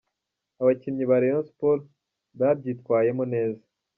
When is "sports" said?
1.49-1.89